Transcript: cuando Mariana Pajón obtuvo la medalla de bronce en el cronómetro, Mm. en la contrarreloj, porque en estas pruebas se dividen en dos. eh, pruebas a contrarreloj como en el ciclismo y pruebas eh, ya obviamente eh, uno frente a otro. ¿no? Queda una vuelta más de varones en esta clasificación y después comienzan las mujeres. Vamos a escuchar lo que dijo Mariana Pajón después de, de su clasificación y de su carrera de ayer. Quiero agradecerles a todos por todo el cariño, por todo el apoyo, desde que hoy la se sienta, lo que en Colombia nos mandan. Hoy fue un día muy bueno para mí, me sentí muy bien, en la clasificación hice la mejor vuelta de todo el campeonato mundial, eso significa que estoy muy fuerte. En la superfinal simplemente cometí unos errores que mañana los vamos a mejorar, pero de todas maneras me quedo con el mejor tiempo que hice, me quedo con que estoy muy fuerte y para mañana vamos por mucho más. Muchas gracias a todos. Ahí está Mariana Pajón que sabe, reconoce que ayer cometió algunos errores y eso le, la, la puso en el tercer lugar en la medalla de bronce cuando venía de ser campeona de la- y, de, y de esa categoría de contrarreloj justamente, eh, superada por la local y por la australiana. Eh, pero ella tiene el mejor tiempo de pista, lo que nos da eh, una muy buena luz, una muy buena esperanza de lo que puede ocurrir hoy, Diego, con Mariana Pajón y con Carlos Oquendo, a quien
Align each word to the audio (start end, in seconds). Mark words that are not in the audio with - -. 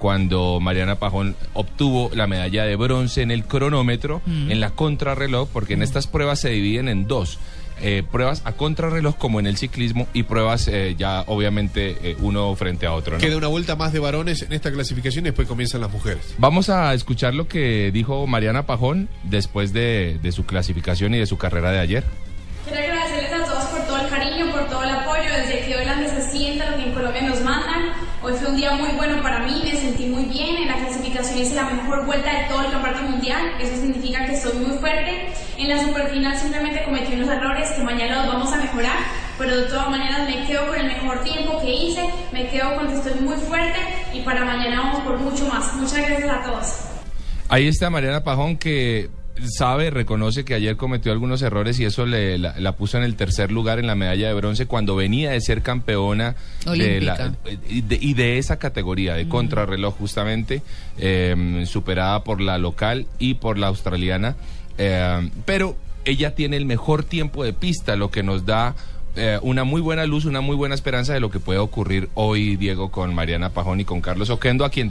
cuando 0.00 0.58
Mariana 0.60 0.96
Pajón 0.96 1.36
obtuvo 1.54 2.10
la 2.14 2.26
medalla 2.26 2.64
de 2.64 2.74
bronce 2.74 3.22
en 3.22 3.30
el 3.30 3.44
cronómetro, 3.44 4.22
Mm. 4.26 4.50
en 4.50 4.58
la 4.60 4.70
contrarreloj, 4.70 5.48
porque 5.52 5.74
en 5.74 5.82
estas 5.82 6.08
pruebas 6.08 6.40
se 6.40 6.48
dividen 6.50 6.88
en 6.88 7.06
dos. 7.06 7.38
eh, 7.82 8.02
pruebas 8.12 8.42
a 8.44 8.52
contrarreloj 8.52 9.16
como 9.16 9.40
en 9.40 9.46
el 9.46 9.56
ciclismo 9.56 10.06
y 10.12 10.24
pruebas 10.24 10.68
eh, 10.68 10.96
ya 10.98 11.24
obviamente 11.28 11.96
eh, 12.02 12.14
uno 12.20 12.54
frente 12.54 12.84
a 12.84 12.92
otro. 12.92 13.14
¿no? 13.14 13.18
Queda 13.20 13.38
una 13.38 13.46
vuelta 13.46 13.74
más 13.74 13.94
de 13.94 13.98
varones 14.00 14.42
en 14.42 14.52
esta 14.52 14.70
clasificación 14.70 15.24
y 15.24 15.28
después 15.30 15.48
comienzan 15.48 15.80
las 15.80 15.90
mujeres. 15.90 16.34
Vamos 16.36 16.68
a 16.68 16.92
escuchar 16.92 17.32
lo 17.32 17.48
que 17.48 17.90
dijo 17.90 18.26
Mariana 18.26 18.66
Pajón 18.66 19.08
después 19.24 19.72
de, 19.72 20.18
de 20.22 20.30
su 20.30 20.44
clasificación 20.44 21.14
y 21.14 21.20
de 21.20 21.26
su 21.26 21.38
carrera 21.38 21.70
de 21.70 21.78
ayer. 21.78 22.04
Quiero 22.68 22.82
agradecerles 22.82 23.32
a 23.32 23.44
todos 23.46 23.64
por 23.64 23.80
todo 23.86 23.96
el 24.02 24.08
cariño, 24.10 24.52
por 24.52 24.68
todo 24.68 24.82
el 24.84 24.90
apoyo, 24.90 25.30
desde 25.38 25.64
que 25.64 25.76
hoy 25.76 25.84
la 25.86 25.96
se 26.06 26.30
sienta, 26.32 26.70
lo 26.72 26.76
que 26.76 26.82
en 26.82 26.92
Colombia 26.92 27.22
nos 27.22 27.40
mandan. 27.40 27.92
Hoy 28.22 28.34
fue 28.38 28.50
un 28.50 28.56
día 28.56 28.72
muy 28.76 28.90
bueno 28.90 29.22
para 29.22 29.38
mí, 29.46 29.62
me 29.64 29.79
sentí 30.00 30.06
muy 30.06 30.24
bien, 30.24 30.56
en 30.56 30.68
la 30.68 30.76
clasificación 30.76 31.38
hice 31.38 31.54
la 31.54 31.64
mejor 31.64 32.06
vuelta 32.06 32.30
de 32.32 32.48
todo 32.48 32.62
el 32.62 32.70
campeonato 32.70 33.02
mundial, 33.04 33.52
eso 33.60 33.74
significa 33.76 34.24
que 34.26 34.34
estoy 34.34 34.52
muy 34.58 34.78
fuerte. 34.78 35.28
En 35.58 35.68
la 35.68 35.82
superfinal 35.82 36.36
simplemente 36.36 36.84
cometí 36.84 37.14
unos 37.14 37.28
errores 37.28 37.70
que 37.70 37.82
mañana 37.82 38.24
los 38.24 38.34
vamos 38.34 38.52
a 38.52 38.56
mejorar, 38.56 38.96
pero 39.38 39.56
de 39.56 39.62
todas 39.64 39.90
maneras 39.90 40.28
me 40.28 40.46
quedo 40.46 40.66
con 40.66 40.76
el 40.76 40.86
mejor 40.86 41.22
tiempo 41.22 41.60
que 41.60 41.72
hice, 41.72 42.08
me 42.32 42.48
quedo 42.48 42.74
con 42.76 42.88
que 42.88 42.94
estoy 42.94 43.14
muy 43.20 43.36
fuerte 43.36 43.78
y 44.12 44.20
para 44.20 44.44
mañana 44.44 44.82
vamos 44.82 45.00
por 45.02 45.18
mucho 45.18 45.46
más. 45.48 45.74
Muchas 45.74 46.06
gracias 46.06 46.30
a 46.30 46.42
todos. 46.42 46.74
Ahí 47.48 47.68
está 47.68 47.90
Mariana 47.90 48.22
Pajón 48.22 48.56
que 48.56 49.10
sabe, 49.48 49.90
reconoce 49.90 50.44
que 50.44 50.54
ayer 50.54 50.76
cometió 50.76 51.12
algunos 51.12 51.42
errores 51.42 51.78
y 51.80 51.84
eso 51.84 52.06
le, 52.06 52.38
la, 52.38 52.58
la 52.58 52.72
puso 52.76 52.98
en 52.98 53.04
el 53.04 53.16
tercer 53.16 53.50
lugar 53.52 53.78
en 53.78 53.86
la 53.86 53.94
medalla 53.94 54.28
de 54.28 54.34
bronce 54.34 54.66
cuando 54.66 54.96
venía 54.96 55.30
de 55.30 55.40
ser 55.40 55.62
campeona 55.62 56.34
de 56.78 57.00
la- 57.00 57.16
y, 57.68 57.80
de, 57.82 57.98
y 58.00 58.14
de 58.14 58.38
esa 58.38 58.58
categoría 58.58 59.14
de 59.14 59.28
contrarreloj 59.28 59.96
justamente, 59.96 60.62
eh, 60.98 61.64
superada 61.66 62.24
por 62.24 62.40
la 62.40 62.58
local 62.58 63.06
y 63.18 63.34
por 63.34 63.58
la 63.58 63.68
australiana. 63.68 64.36
Eh, 64.78 65.30
pero 65.44 65.76
ella 66.04 66.34
tiene 66.34 66.56
el 66.56 66.64
mejor 66.66 67.04
tiempo 67.04 67.44
de 67.44 67.52
pista, 67.52 67.96
lo 67.96 68.10
que 68.10 68.22
nos 68.22 68.46
da 68.46 68.74
eh, 69.16 69.38
una 69.42 69.64
muy 69.64 69.80
buena 69.80 70.06
luz, 70.06 70.24
una 70.24 70.40
muy 70.40 70.54
buena 70.54 70.74
esperanza 70.74 71.12
de 71.12 71.18
lo 71.20 71.30
que 71.32 71.40
puede 71.40 71.58
ocurrir 71.58 72.08
hoy, 72.14 72.56
Diego, 72.56 72.90
con 72.92 73.12
Mariana 73.12 73.50
Pajón 73.50 73.80
y 73.80 73.84
con 73.84 74.00
Carlos 74.00 74.30
Oquendo, 74.30 74.64
a 74.64 74.70
quien 74.70 74.88